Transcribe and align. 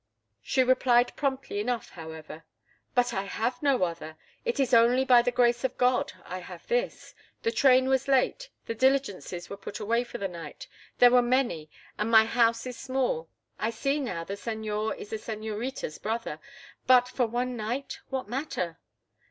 She 0.41 0.63
replied 0.63 1.15
promptly 1.15 1.59
enough, 1.59 1.91
however. 1.91 2.43
"But 2.95 3.13
I 3.13 3.25
have 3.25 3.61
no 3.61 3.83
other. 3.83 4.17
It 4.43 4.59
is 4.59 4.73
only 4.73 5.05
by 5.05 5.21
the 5.21 5.29
grace 5.29 5.63
of 5.63 5.77
God 5.77 6.13
I 6.25 6.39
have 6.39 6.65
this. 6.65 7.13
The 7.43 7.51
train 7.51 7.87
was 7.87 8.07
late, 8.07 8.49
the 8.65 8.73
diligences 8.73 9.47
were 9.47 9.57
put 9.57 9.79
away 9.79 10.03
for 10.03 10.17
the 10.17 10.27
night; 10.27 10.65
there 10.97 11.11
were 11.11 11.21
many, 11.21 11.69
and 11.99 12.09
my 12.09 12.25
house 12.25 12.65
is 12.65 12.77
small. 12.79 13.29
I 13.59 13.69
see 13.69 13.99
now, 13.99 14.23
the 14.23 14.33
señor 14.33 14.97
is 14.97 15.11
the 15.11 15.17
señorita's 15.17 15.99
brother—but 15.99 17.07
for 17.07 17.27
one 17.27 17.55
night, 17.55 17.99
what 18.09 18.27
matter?" 18.27 18.79